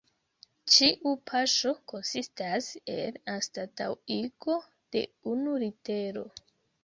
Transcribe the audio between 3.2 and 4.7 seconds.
anstataŭigo